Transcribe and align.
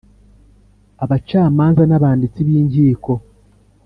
Abacamanza 1.03 1.83
n 1.87 1.93
abanditsi 1.97 2.39
b 2.45 2.47
inkiko 2.59 3.11